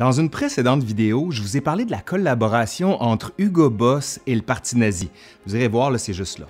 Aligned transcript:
Dans 0.00 0.12
une 0.12 0.30
précédente 0.30 0.82
vidéo, 0.82 1.30
je 1.30 1.42
vous 1.42 1.58
ai 1.58 1.60
parlé 1.60 1.84
de 1.84 1.90
la 1.90 2.00
collaboration 2.00 3.02
entre 3.02 3.34
Hugo 3.36 3.68
Boss 3.68 4.18
et 4.26 4.34
le 4.34 4.40
Parti 4.40 4.78
nazi. 4.78 5.10
Vous 5.44 5.54
irez 5.54 5.68
voir, 5.68 5.92
c'est 6.00 6.14
juste 6.14 6.38
là. 6.38 6.46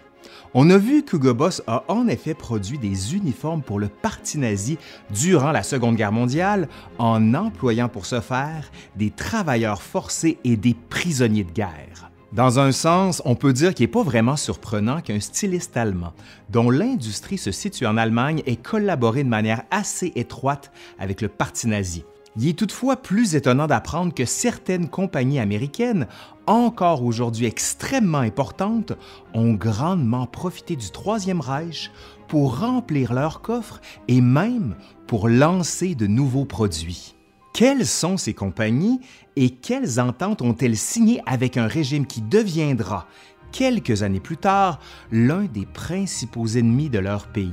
On 0.55 0.71
a 0.71 0.79
vu 0.79 1.03
qu'Hugo 1.03 1.35
Boss 1.35 1.61
a 1.67 1.83
en 1.89 2.07
effet 2.07 2.35
produit 2.35 2.79
des 2.79 3.17
uniformes 3.17 3.63
pour 3.63 3.81
le 3.81 3.89
Parti 3.89 4.39
nazi 4.39 4.79
durant 5.13 5.51
la 5.51 5.65
Seconde 5.65 5.97
Guerre 5.97 6.13
mondiale 6.13 6.69
en 6.99 7.35
employant 7.35 7.89
pour 7.89 8.07
ce 8.07 8.21
faire 8.21 8.71
des 8.95 9.11
travailleurs 9.11 9.83
forcés 9.83 10.39
et 10.45 10.57
des 10.57 10.77
prisonniers 10.89 11.43
de 11.43 11.51
guerre. 11.51 12.13
Dans 12.33 12.61
un 12.61 12.71
sens, 12.71 13.21
on 13.25 13.35
peut 13.35 13.53
dire 13.53 13.75
qu'il 13.75 13.83
n'est 13.83 13.93
pas 13.93 14.05
vraiment 14.05 14.37
surprenant 14.37 15.01
qu'un 15.01 15.19
styliste 15.19 15.77
allemand, 15.77 16.13
dont 16.51 16.71
l'industrie 16.71 17.37
se 17.37 17.51
situe 17.51 17.87
en 17.87 17.97
Allemagne, 17.97 18.45
ait 18.47 18.55
collaboré 18.55 19.25
de 19.25 19.29
manière 19.29 19.65
assez 19.73 20.13
étroite 20.15 20.71
avec 21.01 21.21
le 21.21 21.27
Parti 21.27 21.67
nazi. 21.67 22.05
Il 22.37 22.47
est 22.47 22.59
toutefois 22.59 22.97
plus 22.97 23.35
étonnant 23.35 23.67
d'apprendre 23.67 24.15
que 24.15 24.25
certaines 24.25 24.89
compagnies 24.89 25.41
américaines, 25.41 26.07
encore 26.47 27.05
aujourd'hui 27.05 27.47
extrêmement 27.47 28.19
importantes, 28.19 28.93
ont 29.35 29.55
grandement 29.55 30.27
profité 30.27 30.77
du 30.77 30.91
Troisième 30.91 31.41
Reich 31.41 31.91
pour 32.29 32.61
remplir 32.61 33.13
leurs 33.13 33.43
coffres 33.43 33.81
et 34.07 34.21
même 34.21 34.77
pour 35.09 35.29
lancer 35.29 35.97
de 35.97 36.07
nouveaux 36.07 36.45
produits. 36.45 37.17
Quelles 37.53 37.87
sont 37.87 38.17
ces 38.17 38.33
compagnies 38.33 39.01
et 39.35 39.51
quelles 39.51 40.01
ententes 40.01 40.41
ont-elles 40.41 40.77
signées 40.77 41.21
avec 41.27 41.57
un 41.57 41.67
régime 41.67 42.07
qui 42.07 42.23
deviendra, 42.23 43.09
quelques 43.51 44.05
années 44.05 44.21
plus 44.21 44.37
tard, 44.37 44.79
l'un 45.11 45.47
des 45.47 45.67
principaux 45.67 46.47
ennemis 46.47 46.91
de 46.91 47.01
leur 47.01 47.27
pays? 47.27 47.53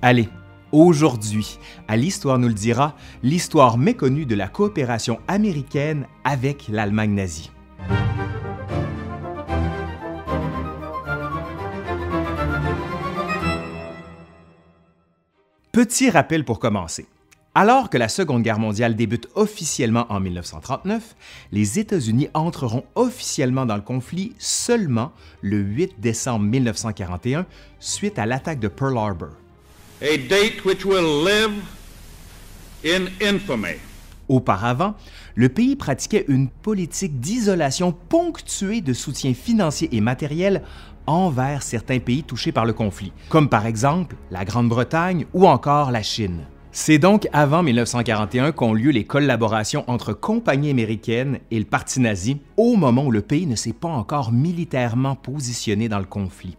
Allez, 0.00 0.30
Aujourd'hui, 0.72 1.58
à 1.88 1.96
l'Histoire 1.96 2.38
nous 2.38 2.48
le 2.48 2.54
dira, 2.54 2.96
l'histoire 3.22 3.78
méconnue 3.78 4.26
de 4.26 4.34
la 4.34 4.48
coopération 4.48 5.20
américaine 5.28 6.06
avec 6.24 6.68
l'Allemagne 6.68 7.14
nazie. 7.14 7.50
Petit 15.70 16.08
rappel 16.08 16.44
pour 16.44 16.60
commencer. 16.60 17.06
Alors 17.56 17.88
que 17.88 17.98
la 17.98 18.08
Seconde 18.08 18.42
Guerre 18.42 18.58
mondiale 18.58 18.96
débute 18.96 19.28
officiellement 19.36 20.06
en 20.08 20.18
1939, 20.18 21.14
les 21.52 21.78
États-Unis 21.78 22.28
entreront 22.34 22.84
officiellement 22.96 23.64
dans 23.64 23.76
le 23.76 23.82
conflit 23.82 24.34
seulement 24.38 25.12
le 25.40 25.58
8 25.58 26.00
décembre 26.00 26.44
1941 26.46 27.46
suite 27.78 28.18
à 28.18 28.26
l'attaque 28.26 28.58
de 28.58 28.66
Pearl 28.66 28.98
Harbor 28.98 29.30
a 30.04 30.18
date 30.18 30.66
which 30.66 30.84
will 30.84 31.24
live 31.24 31.62
in 32.84 33.06
infamy. 33.22 33.78
Auparavant, 34.28 34.96
le 35.34 35.48
pays 35.48 35.76
pratiquait 35.76 36.26
une 36.28 36.48
politique 36.48 37.20
d'isolation 37.20 37.92
ponctuée 37.92 38.82
de 38.82 38.92
soutien 38.92 39.32
financier 39.32 39.88
et 39.92 40.02
matériel 40.02 40.62
envers 41.06 41.62
certains 41.62 42.00
pays 42.00 42.22
touchés 42.22 42.52
par 42.52 42.66
le 42.66 42.74
conflit, 42.74 43.12
comme 43.30 43.48
par 43.48 43.64
exemple 43.64 44.16
la 44.30 44.44
Grande-Bretagne 44.44 45.24
ou 45.32 45.46
encore 45.46 45.90
la 45.90 46.02
Chine. 46.02 46.42
C'est 46.70 46.98
donc 46.98 47.26
avant 47.32 47.62
1941 47.62 48.52
qu'ont 48.52 48.74
lieu 48.74 48.90
les 48.90 49.04
collaborations 49.04 49.84
entre 49.86 50.12
compagnies 50.12 50.70
américaines 50.70 51.38
et 51.50 51.58
le 51.58 51.64
Parti 51.64 52.00
nazi, 52.00 52.38
au 52.58 52.76
moment 52.76 53.06
où 53.06 53.10
le 53.10 53.22
pays 53.22 53.46
ne 53.46 53.56
s'est 53.56 53.72
pas 53.72 53.88
encore 53.88 54.32
militairement 54.32 55.14
positionné 55.14 55.88
dans 55.88 55.98
le 55.98 56.04
conflit. 56.04 56.58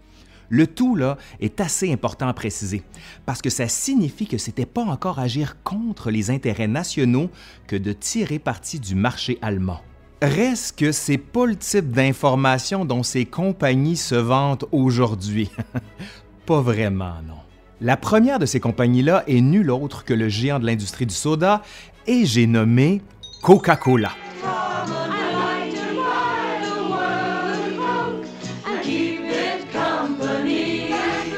Le 0.49 0.67
tout 0.67 0.95
là 0.95 1.17
est 1.39 1.59
assez 1.61 1.91
important 1.91 2.27
à 2.27 2.33
préciser 2.33 2.83
parce 3.25 3.41
que 3.41 3.49
ça 3.49 3.67
signifie 3.67 4.27
que 4.27 4.37
c'était 4.37 4.65
pas 4.65 4.83
encore 4.83 5.19
agir 5.19 5.61
contre 5.63 6.11
les 6.11 6.29
intérêts 6.29 6.67
nationaux 6.67 7.29
que 7.67 7.75
de 7.75 7.93
tirer 7.93 8.39
parti 8.39 8.79
du 8.79 8.95
marché 8.95 9.37
allemand. 9.41 9.81
Reste 10.21 10.79
que 10.79 10.91
c'est 10.91 11.17
pas 11.17 11.45
le 11.45 11.55
type 11.55 11.91
d'information 11.91 12.85
dont 12.85 13.03
ces 13.03 13.25
compagnies 13.25 13.97
se 13.97 14.15
vantent 14.15 14.65
aujourd'hui. 14.71 15.51
pas 16.45 16.61
vraiment, 16.61 17.15
non. 17.27 17.35
La 17.81 17.97
première 17.97 18.39
de 18.39 18.45
ces 18.45 18.61
compagnies-là 18.61 19.25
est 19.27 19.41
nulle 19.41 19.69
autre 19.69 20.05
que 20.05 20.13
le 20.13 20.29
géant 20.29 20.59
de 20.59 20.65
l'industrie 20.65 21.05
du 21.05 21.13
soda 21.13 21.61
et 22.07 22.25
j'ai 22.25 22.47
nommé 22.47 23.01
Coca-Cola. 23.43 24.11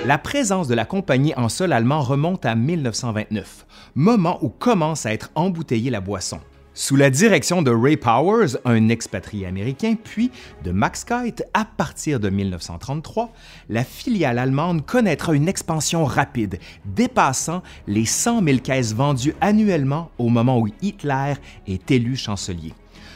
La 0.08 0.18
présence 0.18 0.70
de 0.70 0.74
la 0.74 0.86
compagnie 0.86 1.34
en 1.36 1.50
sol 1.50 1.74
allemand 1.74 2.00
remonte 2.00 2.46
à 2.46 2.56
1929, 2.56 3.66
moment 3.96 4.40
où 4.42 4.48
commence 4.48 5.06
à 5.06 5.12
être 5.12 5.32
embouteillée 5.36 5.90
la 5.90 6.00
boisson. 6.00 6.40
Sous 6.74 6.96
la 6.96 7.10
direction 7.10 7.62
de 7.62 7.72
Ray 7.72 7.98
Powers, 7.98 8.56
un 8.64 8.88
expatrié 8.88 9.46
américain, 9.46 9.96
puis 10.02 10.32
de 10.64 10.72
Max 10.72 11.04
Kite, 11.04 11.44
à 11.54 11.66
partir 11.66 12.22
de 12.22 12.30
1933, 12.30 13.34
la 13.68 13.84
filiale 13.84 14.40
allemande 14.40 14.86
connaîtra 14.86 15.34
une 15.34 15.50
expansion 15.50 16.06
rapide, 16.06 16.58
dépassant 16.86 17.62
les 17.86 18.06
100 18.06 18.46
000 18.46 18.60
caisses 18.60 18.96
vendues 18.96 19.36
annuellement 19.42 20.10
au 20.20 20.30
moment 20.30 20.58
où 20.58 20.70
Hitler 20.82 21.34
est 21.68 21.92
élu 21.92 22.16
chancelier. 22.16 22.72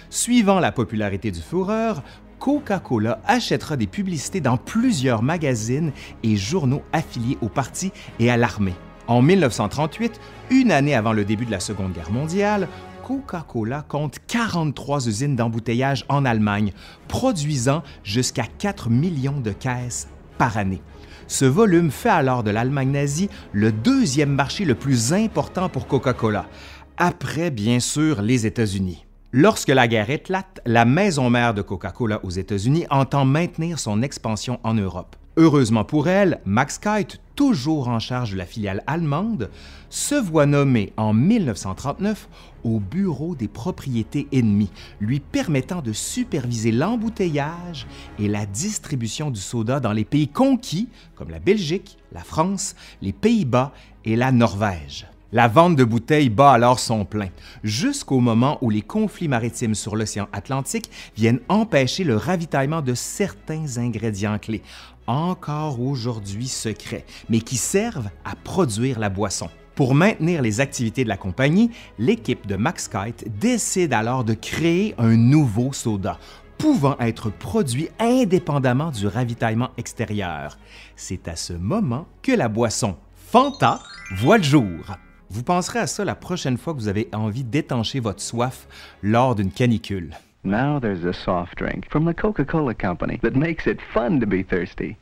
Suivant 0.09 0.59
la 0.59 0.73
popularité 0.73 1.31
du 1.31 1.39
Führer, 1.39 1.93
Coca-Cola 2.41 3.21
achètera 3.27 3.77
des 3.77 3.85
publicités 3.85 4.41
dans 4.41 4.57
plusieurs 4.57 5.21
magazines 5.21 5.91
et 6.23 6.35
journaux 6.35 6.81
affiliés 6.91 7.37
au 7.41 7.49
parti 7.49 7.91
et 8.19 8.31
à 8.31 8.35
l'armée. 8.35 8.73
En 9.07 9.21
1938, 9.21 10.19
une 10.49 10.71
année 10.71 10.95
avant 10.95 11.13
le 11.13 11.23
début 11.23 11.45
de 11.45 11.51
la 11.51 11.59
Seconde 11.59 11.93
Guerre 11.93 12.11
mondiale, 12.11 12.67
Coca-Cola 13.05 13.85
compte 13.87 14.17
43 14.25 15.07
usines 15.07 15.35
d'embouteillage 15.35 16.03
en 16.09 16.25
Allemagne, 16.25 16.73
produisant 17.07 17.83
jusqu'à 18.03 18.47
4 18.57 18.89
millions 18.89 19.39
de 19.39 19.51
caisses 19.51 20.07
par 20.39 20.57
année. 20.57 20.81
Ce 21.27 21.45
volume 21.45 21.91
fait 21.91 22.09
alors 22.09 22.41
de 22.41 22.49
l'Allemagne 22.49 22.91
nazie 22.91 23.29
le 23.51 23.71
deuxième 23.71 24.33
marché 24.33 24.65
le 24.65 24.73
plus 24.73 25.13
important 25.13 25.69
pour 25.69 25.85
Coca-Cola, 25.85 26.47
après 26.97 27.51
bien 27.51 27.79
sûr 27.79 28.23
les 28.23 28.47
États-Unis. 28.47 29.05
Lorsque 29.33 29.69
la 29.69 29.87
guerre 29.87 30.09
éclate, 30.09 30.59
la 30.65 30.83
maison 30.83 31.29
mère 31.29 31.53
de 31.53 31.61
Coca-Cola 31.61 32.19
aux 32.25 32.31
États-Unis 32.31 32.85
entend 32.89 33.23
maintenir 33.23 33.79
son 33.79 34.01
expansion 34.01 34.59
en 34.63 34.73
Europe. 34.73 35.15
Heureusement 35.37 35.85
pour 35.85 36.09
elle, 36.09 36.41
Max 36.43 36.77
Kite, 36.77 37.21
toujours 37.37 37.87
en 37.87 37.99
charge 37.99 38.33
de 38.33 38.37
la 38.37 38.45
filiale 38.45 38.83
allemande, 38.87 39.49
se 39.89 40.15
voit 40.15 40.45
nommé 40.45 40.91
en 40.97 41.13
1939 41.13 42.27
au 42.65 42.81
bureau 42.81 43.33
des 43.33 43.47
propriétés 43.47 44.27
ennemies, 44.33 44.69
lui 44.99 45.21
permettant 45.21 45.81
de 45.81 45.93
superviser 45.93 46.73
l'embouteillage 46.73 47.87
et 48.19 48.27
la 48.27 48.45
distribution 48.45 49.31
du 49.31 49.39
soda 49.39 49.79
dans 49.79 49.93
les 49.93 50.03
pays 50.03 50.27
conquis 50.27 50.89
comme 51.15 51.29
la 51.29 51.39
Belgique, 51.39 51.97
la 52.11 52.25
France, 52.25 52.75
les 53.01 53.13
Pays-Bas 53.13 53.71
et 54.03 54.17
la 54.17 54.33
Norvège. 54.33 55.07
La 55.33 55.47
vente 55.47 55.77
de 55.77 55.85
bouteilles 55.85 56.29
bat 56.29 56.51
alors 56.51 56.77
son 56.77 57.05
plein, 57.05 57.29
jusqu'au 57.63 58.19
moment 58.19 58.57
où 58.59 58.69
les 58.69 58.81
conflits 58.81 59.29
maritimes 59.29 59.75
sur 59.75 59.95
l'océan 59.95 60.27
Atlantique 60.33 60.91
viennent 61.15 61.39
empêcher 61.47 62.03
le 62.03 62.17
ravitaillement 62.17 62.81
de 62.81 62.93
certains 62.93 63.77
ingrédients 63.77 64.39
clés, 64.39 64.61
encore 65.07 65.79
aujourd'hui 65.79 66.49
secrets, 66.49 67.05
mais 67.29 67.39
qui 67.39 67.55
servent 67.55 68.09
à 68.25 68.35
produire 68.35 68.99
la 68.99 69.07
boisson. 69.07 69.49
Pour 69.73 69.95
maintenir 69.95 70.41
les 70.41 70.59
activités 70.59 71.05
de 71.05 71.09
la 71.09 71.15
compagnie, 71.15 71.71
l'équipe 71.97 72.45
de 72.45 72.57
Max 72.57 72.89
Kite 72.89 73.25
décide 73.39 73.93
alors 73.93 74.25
de 74.25 74.33
créer 74.33 74.95
un 74.97 75.15
nouveau 75.15 75.71
soda, 75.71 76.19
pouvant 76.57 76.97
être 76.99 77.29
produit 77.29 77.87
indépendamment 77.99 78.91
du 78.91 79.07
ravitaillement 79.07 79.69
extérieur. 79.77 80.57
C'est 80.97 81.29
à 81.29 81.37
ce 81.37 81.53
moment 81.53 82.05
que 82.21 82.33
la 82.33 82.49
boisson 82.49 82.97
Fanta 83.15 83.79
voit 84.17 84.37
le 84.37 84.43
jour. 84.43 84.97
Vous 85.33 85.43
penserez 85.43 85.79
à 85.79 85.87
ça 85.87 86.03
la 86.03 86.13
prochaine 86.13 86.57
fois 86.57 86.73
que 86.73 86.79
vous 86.79 86.89
avez 86.89 87.07
envie 87.13 87.45
d'étancher 87.45 88.01
votre 88.01 88.21
soif 88.21 88.67
lors 89.01 89.33
d'une 89.33 89.49
canicule. 89.49 90.09
Now 90.43 90.77
there's 90.81 91.05
a 91.05 91.13
soft 91.13 91.57
drink 91.57 91.89
from 91.89 92.05
the 92.05 92.13
Coca-Cola 92.13 92.73
Company 92.73 93.17
that 93.19 93.39
makes 93.39 93.65
it 93.65 93.79
fun 93.93 94.19
to 94.19 94.25
be 94.27 94.43
thirsty. 94.43 94.97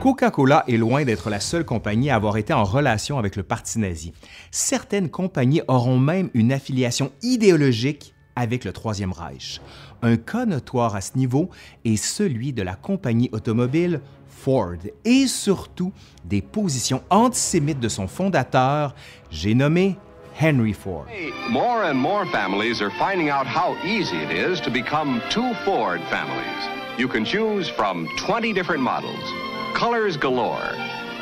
Coca-Cola 0.00 0.62
est 0.68 0.76
loin 0.76 1.04
d'être 1.04 1.30
la 1.30 1.40
seule 1.40 1.64
compagnie 1.64 2.10
à 2.10 2.14
avoir 2.14 2.36
été 2.36 2.52
en 2.52 2.62
relation 2.62 3.18
avec 3.18 3.34
le 3.34 3.42
parti 3.42 3.80
nazi. 3.80 4.12
Certaines 4.52 5.10
compagnies 5.10 5.62
auront 5.66 5.98
même 5.98 6.30
une 6.32 6.52
affiliation 6.52 7.10
idéologique 7.22 8.14
avec 8.36 8.64
le 8.64 8.72
Troisième 8.72 9.12
Reich. 9.12 9.60
Un 10.02 10.16
cas 10.16 10.46
notoire 10.46 10.94
à 10.94 11.00
ce 11.00 11.16
niveau 11.16 11.50
est 11.84 11.96
celui 11.96 12.52
de 12.52 12.62
la 12.62 12.74
compagnie 12.74 13.28
automobile 13.32 14.00
Ford 14.28 14.76
et 15.04 15.26
surtout 15.26 15.92
des 16.24 16.42
positions 16.42 17.02
antisémites 17.10 17.80
de 17.80 17.88
son 17.88 18.06
fondateur, 18.06 18.94
j'ai 19.30 19.54
nommé 19.54 19.96
Henry 20.38 20.72
Ford. 20.72 21.06
More 21.48 21.82
and 21.84 21.94
more 21.94 22.26
families 22.26 22.82
are 22.82 22.92
finding 22.98 23.30
out 23.30 23.46
how 23.46 23.74
easy 23.84 24.16
it 24.16 24.30
is 24.30 24.60
to 24.60 24.70
become 24.70 25.22
two 25.30 25.54
Ford 25.64 26.00
families. 26.10 26.68
You 26.98 27.08
can 27.08 27.24
choose 27.24 27.68
from 27.68 28.06
20 28.18 28.52
different 28.52 28.82
models, 28.82 29.32
colors 29.74 30.16
galore, 30.16 30.74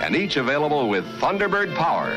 and 0.02 0.16
each 0.16 0.36
available 0.36 0.88
with 0.88 1.04
Thunderbird 1.20 1.74
power 1.76 2.12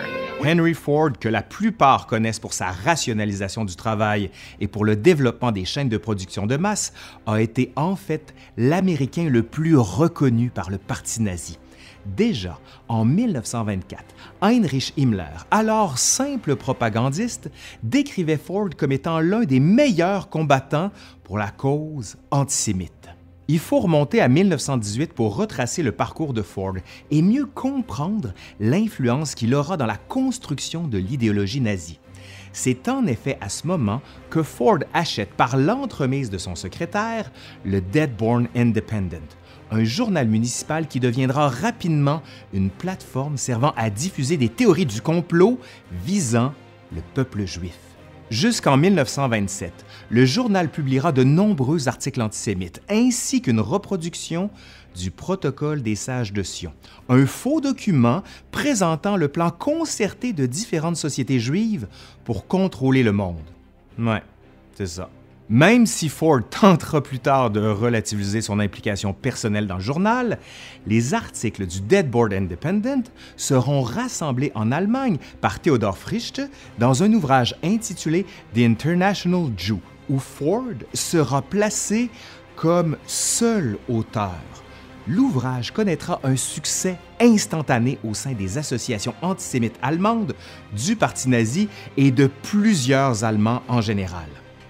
Henry 0.46 0.74
Ford, 0.74 1.12
que 1.20 1.28
la 1.28 1.42
plupart 1.42 2.08
connaissent 2.08 2.40
pour 2.40 2.54
sa 2.54 2.72
rationalisation 2.72 3.66
du 3.66 3.76
travail 3.76 4.30
et 4.60 4.68
pour 4.68 4.86
le 4.86 4.96
développement 4.96 5.52
des 5.52 5.66
chaînes 5.66 5.90
de 5.90 5.98
production 5.98 6.46
de 6.46 6.58
masse, 6.58 6.94
a 7.26 7.42
été 7.42 7.72
en 7.76 7.96
fait 7.96 8.34
l'Américain 8.56 9.30
le 9.30 9.44
plus 9.44 9.76
reconnu 9.76 10.50
par 10.50 10.70
le 10.70 10.78
Parti 10.78 11.22
nazi. 11.22 11.58
Déjà, 12.06 12.60
en 12.88 13.04
1924, 13.04 14.04
Heinrich 14.42 14.94
Himmler, 14.98 15.46
alors 15.52 15.98
simple 15.98 16.56
propagandiste, 16.56 17.50
décrivait 17.84 18.38
Ford 18.38 18.70
comme 18.78 18.94
étant 18.94 19.20
l'un 19.20 19.44
des 19.44 19.60
meilleurs 19.60 20.30
combattants 20.30 20.92
pour 21.24 21.38
la 21.38 21.50
cause 21.50 22.16
antisémite. 22.32 23.17
Il 23.50 23.60
faut 23.60 23.80
remonter 23.80 24.20
à 24.20 24.28
1918 24.28 25.14
pour 25.14 25.38
retracer 25.38 25.82
le 25.82 25.94
parcours 25.94 26.34
de 26.34 26.42
Ford 26.42 26.74
et 27.12 27.22
mieux 27.22 27.46
comprendre 27.46 28.34
l'influence 28.60 29.36
qu'il 29.36 29.56
aura 29.56 29.78
dans 29.78 29.86
la 29.86 29.96
construction 29.96 30.86
de 30.86 30.98
l'idéologie 30.98 31.62
nazie. 31.62 32.00
C'est 32.52 32.90
en 32.90 33.06
effet 33.06 33.38
à 33.40 33.48
ce 33.48 33.66
moment 33.66 34.02
que 34.30 34.44
Ford 34.44 34.80
achète 34.94 35.30
par 35.30 35.56
l'entremise 35.56 36.30
de 36.30 36.38
son 36.38 36.56
secrétaire 36.56 37.32
le 37.64 37.80
Deadborn 37.80 38.50
Independent, 38.54 39.38
un 39.72 39.86
journal 39.86 40.28
municipal 40.28 40.88
qui 40.88 41.00
deviendra 41.00 41.48
rapidement 41.48 42.22
une 42.54 42.70
plateforme 42.70 43.38
servant 43.38 43.74
à 43.78 43.90
diffuser 43.90 44.36
des 44.36 44.50
théories 44.50 44.86
du 44.86 45.02
complot 45.02 45.58
visant 46.04 46.54
le 46.94 47.02
peuple 47.14 47.46
juif. 47.46 47.87
Jusqu'en 48.30 48.76
1927, 48.76 49.86
le 50.10 50.26
journal 50.26 50.70
publiera 50.70 51.14
de 51.14 51.24
nombreux 51.24 51.88
articles 51.88 52.22
antisémites, 52.22 52.82
ainsi 52.90 53.42
qu'une 53.42 53.62
reproduction 53.62 54.50
du 54.96 55.12
protocole 55.12 55.82
des 55.82 55.96
sages 55.96 56.34
de 56.34 56.44
Sion, 56.44 56.74
un 57.08 57.26
faux 57.26 57.62
document 57.62 58.24
présentant 58.52 59.16
le 59.16 59.30
plan 59.30 59.50
concerté 59.50 60.34
de 60.34 60.46
différentes 60.46 60.98
sociétés 60.98 61.40
juives 61.40 61.88
pour 62.26 62.48
contrôler 62.48 63.02
le 63.02 63.14
monde. 63.14 63.46
Ouais, 63.98 64.24
c'est 64.74 64.88
ça. 64.88 65.10
Même 65.50 65.86
si 65.86 66.10
Ford 66.10 66.42
tentera 66.50 67.02
plus 67.02 67.20
tard 67.20 67.52
de 67.52 67.62
relativiser 67.62 68.42
son 68.42 68.60
implication 68.60 69.14
personnelle 69.14 69.66
dans 69.66 69.78
le 69.78 69.82
journal, 69.82 70.40
les 70.86 71.14
articles 71.14 71.66
du 71.66 71.80
Deadboard 71.80 72.34
Independent 72.34 73.10
seront 73.38 73.82
rassemblés 73.82 74.52
en 74.56 74.74
Allemagne 74.74 75.18
par 75.40 75.62
Theodor 75.62 75.98
Frichte 75.98 76.42
dans 76.80 77.02
un 77.02 77.14
ouvrage 77.14 77.56
intitulé 77.64 78.26
The 78.56 78.60
International 78.60 79.50
Jew, 79.56 79.80
où 80.10 80.20
Ford 80.20 80.84
sera 80.94 81.42
placé 81.42 82.10
comme 82.58 82.98
seul 83.06 83.78
auteur. 83.88 84.36
L'ouvrage 85.08 85.72
connaîtra 85.72 86.20
un 86.26 86.36
succès 86.36 86.98
instantané 87.22 88.00
au 88.04 88.14
sein 88.14 88.34
des 88.34 88.58
associations 88.58 89.14
antisémites 89.22 89.80
allemandes, 89.82 90.36
du 90.76 90.98
Parti 90.98 91.30
nazi 91.30 91.70
et 91.96 92.12
de 92.12 92.30
plusieurs 92.44 93.24
Allemands 93.24 93.64
en 93.70 93.80
général. 93.80 94.28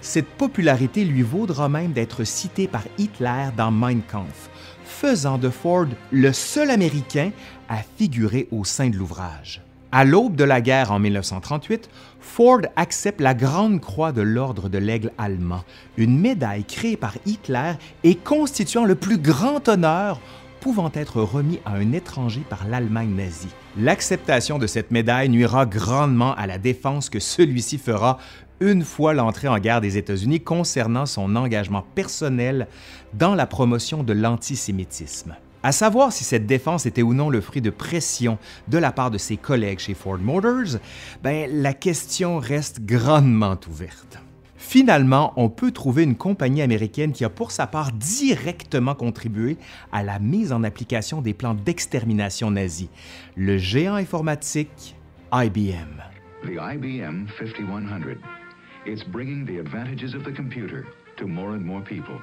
Cette 0.08 0.30
popularité 0.30 1.04
lui 1.04 1.22
vaudra 1.22 1.68
même 1.68 1.92
d'être 1.92 2.24
cité 2.24 2.70
par 2.70 2.84
Hitler 2.98 3.50
dans 3.58 3.72
Mein 3.72 4.02
Kampf, 4.02 4.50
faisant 4.86 5.38
de 5.38 5.50
Ford 5.50 5.88
le 6.14 6.32
seul 6.32 6.72
Américain 6.72 7.32
à 7.68 7.80
figurer 7.98 8.48
au 8.52 8.64
sein 8.64 8.88
de 8.88 8.96
l'ouvrage. 8.96 9.62
À 9.92 10.06
l'aube 10.06 10.38
de 10.38 10.46
la 10.46 10.62
guerre 10.62 10.94
en 10.94 11.00
1938, 11.00 11.90
Ford 12.22 12.62
accepte 12.78 13.20
la 13.20 13.34
Grande 13.34 13.82
Croix 13.82 14.14
de 14.14 14.22
l'Ordre 14.22 14.70
de 14.70 14.78
l'Aigle 14.78 15.12
allemand, 15.18 15.66
une 15.98 16.18
médaille 16.18 16.64
créée 16.64 16.96
par 16.96 17.16
Hitler 17.26 17.74
et 18.06 18.16
constituant 18.16 18.86
le 18.86 18.96
plus 18.96 19.18
grand 19.18 19.68
honneur 19.68 20.22
pouvant 20.62 20.92
être 20.94 21.22
remis 21.22 21.60
à 21.66 21.74
un 21.74 21.92
étranger 21.92 22.44
par 22.50 22.68
l'Allemagne 22.68 23.14
nazie. 23.14 23.54
L'acceptation 23.78 24.58
de 24.58 24.68
cette 24.68 24.92
médaille 24.92 25.30
nuira 25.30 25.66
grandement 25.66 26.34
à 26.36 26.48
la 26.48 26.58
défense 26.58 27.10
que 27.10 27.20
celui-ci 27.20 27.78
fera 27.78 28.18
une 28.60 28.84
fois 28.84 29.14
l'entrée 29.14 29.48
en 29.48 29.60
guerre 29.60 29.82
des 29.82 29.98
États-Unis 29.98 30.42
concernant 30.42 31.06
son 31.06 31.36
engagement 31.36 31.86
personnel 31.96 32.68
dans 33.14 33.36
la 33.36 33.48
promotion 33.48 34.04
de 34.04 34.14
l'antisémitisme. 34.14 35.36
À 35.64 35.72
savoir 35.72 36.14
si 36.14 36.24
cette 36.24 36.46
défense 36.46 36.86
était 36.86 37.02
ou 37.02 37.14
non 37.14 37.30
le 37.30 37.42
fruit 37.42 37.62
de 37.62 37.70
pression 37.70 38.38
de 38.68 38.78
la 38.78 38.92
part 38.92 39.12
de 39.12 39.18
ses 39.18 39.38
collègues 39.38 39.80
chez 39.80 39.96
Ford 39.96 40.20
Motors, 40.20 40.80
ben, 41.24 41.50
la 41.52 41.74
question 41.74 42.38
reste 42.40 42.86
grandement 42.86 43.58
ouverte. 43.68 44.20
Finalement, 44.56 45.34
on 45.36 45.50
peut 45.50 45.72
trouver 45.72 46.04
une 46.04 46.16
compagnie 46.16 46.62
américaine 46.62 47.12
qui 47.12 47.24
a 47.26 47.30
pour 47.30 47.52
sa 47.52 47.68
part 47.68 47.92
directement 47.92 48.96
contribué 48.96 49.58
à 49.92 50.04
la 50.04 50.20
mise 50.20 50.52
en 50.52 50.64
application 50.64 51.22
des 51.22 51.34
plans 51.34 51.54
d'extermination 51.54 52.52
nazis, 52.52 52.90
le 53.36 53.58
géant 53.58 53.96
informatique 53.96 54.96
IBM. 55.32 56.02
The 56.44 56.60
IBM 56.76 57.28
5100. 57.40 58.47
It's 58.88 59.04
bringing 59.04 59.46
the 59.46 59.60
advantages 59.60 60.16
of 60.16 60.24
the 60.24 60.32
computer 60.32 60.86
to 61.18 61.28
more 61.28 61.56
and 61.56 61.60
more 61.60 61.82
people. 61.82 62.22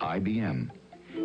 IBM, 0.00 0.70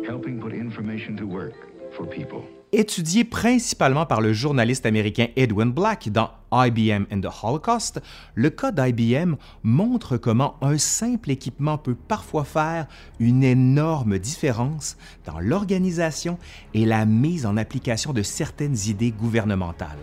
helping 0.06 0.38
put 0.40 0.52
information 0.52 1.16
to 1.16 1.24
work 1.24 1.54
for 1.96 2.06
people. 2.06 2.42
Étudié 2.72 3.24
principalement 3.24 4.04
par 4.04 4.20
le 4.20 4.34
journaliste 4.34 4.84
américain 4.84 5.28
Edwin 5.36 5.70
Black 5.70 6.10
dans 6.10 6.32
IBM 6.52 7.06
and 7.10 7.22
the 7.22 7.30
Holocaust, 7.42 8.02
le 8.34 8.50
cas 8.50 8.72
d'IBM 8.72 9.36
montre 9.62 10.18
comment 10.18 10.56
un 10.60 10.76
simple 10.76 11.30
équipement 11.30 11.78
peut 11.78 11.94
parfois 11.94 12.44
faire 12.44 12.86
une 13.20 13.42
énorme 13.42 14.18
différence 14.18 14.98
dans 15.24 15.40
l'organisation 15.40 16.36
et 16.74 16.84
la 16.84 17.06
mise 17.06 17.46
en 17.46 17.56
application 17.56 18.12
de 18.12 18.22
certaines 18.22 18.76
idées 18.86 19.12
gouvernementales. 19.12 19.96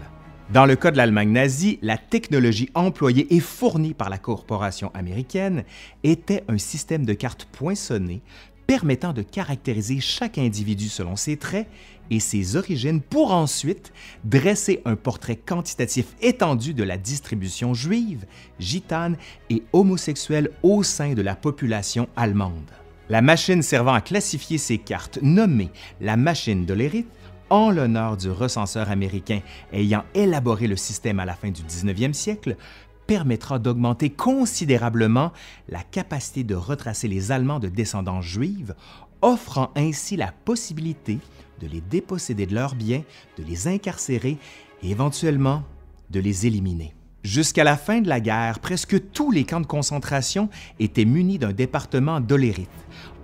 Dans 0.53 0.65
le 0.65 0.75
cas 0.75 0.91
de 0.91 0.97
l'Allemagne 0.97 1.31
nazie, 1.31 1.79
la 1.81 1.97
technologie 1.97 2.69
employée 2.73 3.33
et 3.33 3.39
fournie 3.39 3.93
par 3.93 4.09
la 4.09 4.17
corporation 4.17 4.91
américaine 4.93 5.63
était 6.03 6.43
un 6.49 6.57
système 6.57 7.05
de 7.05 7.13
cartes 7.13 7.45
poinçonnées 7.45 8.21
permettant 8.67 9.13
de 9.13 9.21
caractériser 9.21 10.01
chaque 10.01 10.37
individu 10.37 10.89
selon 10.89 11.15
ses 11.15 11.37
traits 11.37 11.67
et 12.09 12.19
ses 12.19 12.57
origines 12.57 12.99
pour 12.99 13.31
ensuite 13.31 13.93
dresser 14.25 14.81
un 14.83 14.97
portrait 14.97 15.37
quantitatif 15.37 16.07
étendu 16.21 16.73
de 16.73 16.83
la 16.83 16.97
distribution 16.97 17.73
juive, 17.73 18.25
gitane 18.59 19.15
et 19.49 19.63
homosexuelle 19.71 20.51
au 20.63 20.83
sein 20.83 21.13
de 21.13 21.21
la 21.21 21.35
population 21.35 22.09
allemande. 22.17 22.71
La 23.07 23.21
machine 23.21 23.61
servant 23.61 23.93
à 23.93 24.01
classifier 24.01 24.57
ces 24.57 24.77
cartes, 24.77 25.19
nommée 25.21 25.69
la 26.01 26.17
machine 26.17 26.65
de 26.65 26.73
l'érite, 26.73 27.07
en 27.51 27.69
l'honneur 27.69 28.17
du 28.17 28.31
recenseur 28.31 28.89
américain 28.89 29.41
ayant 29.73 30.03
élaboré 30.15 30.67
le 30.67 30.77
système 30.77 31.19
à 31.19 31.25
la 31.25 31.35
fin 31.35 31.51
du 31.51 31.61
19e 31.61 32.13
siècle, 32.13 32.55
permettra 33.05 33.59
d'augmenter 33.59 34.09
considérablement 34.09 35.33
la 35.67 35.83
capacité 35.83 36.45
de 36.45 36.55
retracer 36.55 37.09
les 37.09 37.31
Allemands 37.33 37.59
de 37.59 37.67
descendance 37.67 38.23
juive, 38.23 38.73
offrant 39.21 39.69
ainsi 39.75 40.15
la 40.15 40.31
possibilité 40.31 41.19
de 41.59 41.67
les 41.67 41.81
déposséder 41.81 42.45
de 42.45 42.55
leurs 42.55 42.73
biens, 42.73 43.03
de 43.37 43.43
les 43.43 43.67
incarcérer 43.67 44.37
et 44.81 44.89
éventuellement 44.89 45.63
de 46.09 46.21
les 46.21 46.47
éliminer. 46.47 46.95
Jusqu'à 47.23 47.63
la 47.63 47.77
fin 47.77 48.01
de 48.01 48.09
la 48.09 48.19
guerre, 48.19 48.59
presque 48.59 49.11
tous 49.11 49.29
les 49.29 49.43
camps 49.43 49.61
de 49.61 49.67
concentration 49.67 50.49
étaient 50.79 51.05
munis 51.05 51.37
d'un 51.37 51.51
département 51.51 52.19
d'olérite, 52.19 52.69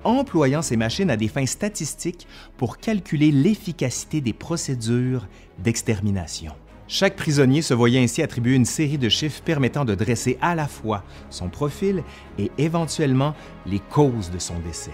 employant 0.03 0.61
ces 0.61 0.77
machines 0.77 1.09
à 1.09 1.17
des 1.17 1.27
fins 1.27 1.45
statistiques 1.45 2.27
pour 2.57 2.77
calculer 2.77 3.31
l'efficacité 3.31 4.21
des 4.21 4.33
procédures 4.33 5.27
d'extermination. 5.59 6.53
Chaque 6.89 7.17
prisonnier 7.17 7.61
se 7.61 7.73
voyait 7.73 8.01
ainsi 8.01 8.21
attribuer 8.21 8.55
une 8.55 8.65
série 8.65 8.97
de 8.97 9.09
chiffres 9.09 9.41
permettant 9.43 9.83
de 9.83 9.93
dresser 9.93 10.37
à 10.41 10.55
la 10.55 10.67
fois 10.67 11.03
son 11.29 11.49
profil 11.49 12.03
et 12.37 12.49
éventuellement 12.57 13.35
les 13.65 13.79
causes 13.79 14.31
de 14.31 14.39
son 14.39 14.57
décès. 14.59 14.93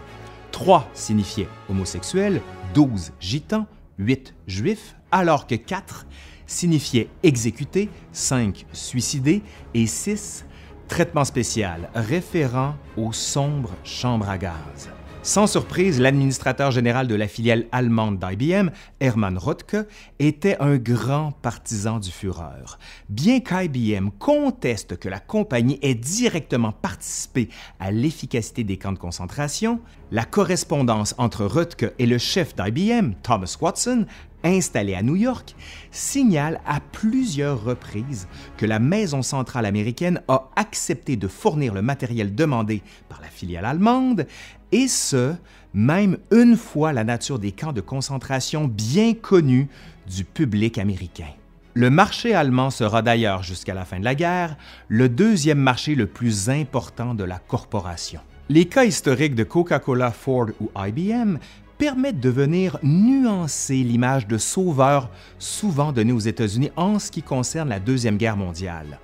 3 0.51 0.89
signifiait 0.93 1.47
homosexuel, 1.69 2.41
12 2.73 3.11
gitan, 3.19 3.67
8 3.99 4.33
juif, 4.47 4.95
alors 5.11 5.45
que 5.45 5.55
4 5.55 6.07
signifiait 6.47 7.09
exécuté, 7.21 7.89
5 8.11 8.65
suicidé 8.73 9.43
et 9.73 9.85
6 9.85 10.45
traitement 10.87 11.25
spécial 11.25 11.89
référent 11.95 12.75
aux 12.97 13.13
sombres 13.13 13.73
chambres 13.83 14.29
à 14.29 14.37
gaz. 14.37 14.89
Sans 15.25 15.47
surprise, 15.47 16.01
l'administrateur 16.01 16.71
général 16.71 17.07
de 17.07 17.15
la 17.15 17.29
filiale 17.29 17.65
allemande 17.71 18.19
d'IBM, 18.19 18.71
Hermann 18.99 19.37
Rothke, 19.37 19.77
était 20.19 20.57
un 20.59 20.75
grand 20.75 21.31
partisan 21.31 21.99
du 21.99 22.11
Führer. 22.11 22.77
Bien 23.07 23.39
qu'IBM 23.39 24.09
conteste 24.19 24.97
que 24.97 25.07
la 25.07 25.21
compagnie 25.21 25.79
ait 25.81 25.95
directement 25.95 26.73
participé 26.73 27.47
à 27.79 27.89
l'efficacité 27.89 28.65
des 28.65 28.75
camps 28.75 28.91
de 28.91 28.99
concentration, 28.99 29.79
la 30.11 30.25
correspondance 30.25 31.15
entre 31.17 31.45
Rothke 31.45 31.93
et 31.99 32.05
le 32.05 32.17
chef 32.17 32.53
d'IBM, 32.53 33.13
Thomas 33.23 33.55
Watson, 33.61 34.05
installé 34.43 34.95
à 34.95 35.01
New 35.01 35.15
York, 35.15 35.55
signale 35.91 36.61
à 36.65 36.79
plusieurs 36.79 37.63
reprises 37.63 38.27
que 38.57 38.65
la 38.65 38.79
Maison 38.79 39.21
centrale 39.21 39.65
américaine 39.65 40.21
a 40.27 40.49
accepté 40.55 41.15
de 41.15 41.27
fournir 41.27 41.73
le 41.73 41.81
matériel 41.81 42.35
demandé 42.35 42.81
par 43.09 43.21
la 43.21 43.27
filiale 43.27 43.65
allemande, 43.65 44.27
et 44.71 44.87
ce, 44.87 45.33
même 45.73 46.17
une 46.31 46.57
fois 46.57 46.93
la 46.93 47.03
nature 47.03 47.39
des 47.39 47.51
camps 47.51 47.73
de 47.73 47.81
concentration 47.81 48.67
bien 48.67 49.13
connue 49.13 49.67
du 50.07 50.23
public 50.23 50.77
américain. 50.77 51.29
Le 51.75 51.89
marché 51.89 52.35
allemand 52.35 52.69
sera 52.69 53.01
d'ailleurs, 53.01 53.41
jusqu'à 53.41 53.73
la 53.73 53.85
fin 53.85 53.99
de 53.99 54.03
la 54.03 54.13
guerre, 54.13 54.57
le 54.89 55.09
deuxième 55.09 55.57
marché 55.57 55.95
le 55.95 56.05
plus 56.05 56.49
important 56.49 57.15
de 57.15 57.23
la 57.23 57.39
corporation. 57.39 58.19
Les 58.49 58.65
cas 58.65 58.83
historiques 58.83 59.33
de 59.33 59.43
Coca-Cola, 59.43 60.11
Ford 60.11 60.47
ou 60.59 60.69
IBM 60.77 61.37
permettent 61.77 62.19
de 62.19 62.29
venir 62.29 62.77
nuancer 62.83 63.83
l'image 63.83 64.27
de 64.27 64.37
sauveur 64.37 65.09
souvent 65.39 65.91
donnée 65.91 66.11
aux 66.11 66.19
États-Unis 66.19 66.71
en 66.75 66.99
ce 66.99 67.11
qui 67.11 67.21
concerne 67.21 67.69
la 67.69 67.79
Deuxième 67.79 68.17
Guerre 68.17 68.37
mondiale. 68.37 68.99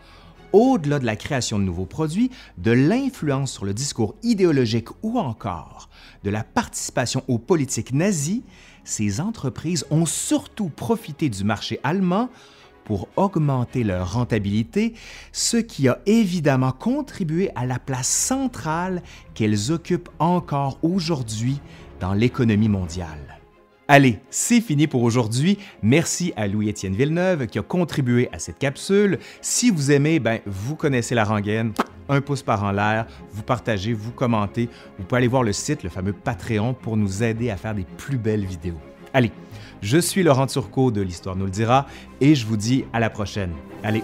Au-delà 0.51 0.97
de 0.99 1.05
la 1.05 1.15
création 1.15 1.59
de 1.59 1.63
nouveaux 1.63 1.85
produits, 1.85 2.31
de 2.57 2.71
l'influence 2.71 3.51
sur 3.51 3.65
le 3.65 3.73
discours 3.73 4.15
idéologique 4.23 4.89
ou 5.03 5.19
encore 5.19 5.89
de 6.23 6.29
la 6.29 6.43
participation 6.43 7.23
aux 7.27 7.37
politiques 7.37 7.93
nazies, 7.93 8.43
ces 8.83 9.21
entreprises 9.21 9.85
ont 9.91 10.07
surtout 10.07 10.69
profité 10.69 11.29
du 11.29 11.43
marché 11.43 11.79
allemand 11.83 12.29
pour 12.83 13.07
augmenter 13.17 13.83
leur 13.83 14.13
rentabilité, 14.13 14.95
ce 15.31 15.57
qui 15.57 15.87
a 15.87 15.99
évidemment 16.07 16.71
contribué 16.71 17.51
à 17.53 17.67
la 17.67 17.77
place 17.77 18.07
centrale 18.07 19.03
qu'elles 19.35 19.71
occupent 19.71 20.09
encore 20.17 20.79
aujourd'hui 20.81 21.61
dans 21.99 22.13
l'économie 22.13 22.69
mondiale. 22.69 23.39
Allez, 23.87 24.19
c'est 24.29 24.61
fini 24.61 24.85
pour 24.85 25.01
aujourd'hui. 25.01 25.57
Merci 25.81 26.31
à 26.35 26.47
Louis-Étienne 26.47 26.93
Villeneuve 26.93 27.47
qui 27.47 27.57
a 27.57 27.63
contribué 27.63 28.29
à 28.31 28.37
cette 28.37 28.59
capsule. 28.59 29.17
Si 29.41 29.71
vous 29.71 29.91
aimez, 29.91 30.19
ben, 30.19 30.41
vous 30.45 30.75
connaissez 30.75 31.15
la 31.15 31.23
rengaine. 31.23 31.73
Un 32.07 32.21
pouce 32.21 32.43
par 32.43 32.63
en 32.63 32.71
l'air, 32.71 33.07
vous 33.31 33.41
partagez, 33.41 33.93
vous 33.93 34.11
commentez. 34.11 34.69
Vous 34.97 35.05
pouvez 35.05 35.17
aller 35.17 35.27
voir 35.27 35.41
le 35.41 35.53
site, 35.53 35.81
le 35.81 35.89
fameux 35.89 36.13
Patreon, 36.13 36.75
pour 36.75 36.97
nous 36.97 37.23
aider 37.23 37.49
à 37.49 37.57
faire 37.57 37.73
des 37.73 37.85
plus 37.97 38.17
belles 38.17 38.45
vidéos. 38.45 38.79
Allez, 39.11 39.31
je 39.81 39.97
suis 39.97 40.21
Laurent 40.21 40.45
Turcot 40.45 40.91
de 40.91 41.01
l'Histoire 41.01 41.35
nous 41.35 41.45
le 41.45 41.51
dira 41.51 41.87
et 42.21 42.35
je 42.35 42.45
vous 42.45 42.57
dis 42.57 42.85
à 42.93 42.99
la 42.99 43.09
prochaine. 43.09 43.53
Allez, 43.83 44.03